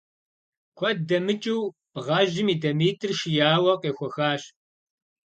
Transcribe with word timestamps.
Куэд 0.77 0.97
дэмыкӀыу 1.09 1.63
бгъэжьым 1.93 2.47
и 2.53 2.55
дамитӀыр 2.61 3.11
шияуэ 3.19 3.73
къехуэхащ. 3.81 4.41